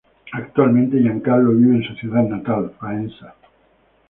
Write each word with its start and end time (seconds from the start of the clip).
Actualmente, 0.33 0.97
Giancarlo 0.99 1.51
vive 1.51 1.75
en 1.75 1.83
su 1.83 1.93
ciudad 1.93 2.23
natal, 2.23 2.73
Faenza. 2.79 3.35